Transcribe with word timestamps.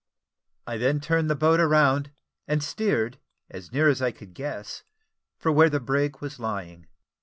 I 0.65 0.77
then 0.77 0.99
turned 0.99 1.29
the 1.29 1.35
boat 1.35 1.59
round, 1.59 2.09
and 2.47 2.63
steered, 2.63 3.19
as 3.51 3.71
near 3.71 3.87
as 3.87 4.01
I 4.01 4.09
could 4.09 4.33
guess, 4.33 4.81
for 5.37 5.51
where 5.51 5.69
the 5.69 5.79
brig 5.79 6.21
was 6.21 6.39
lying. 6.39 6.87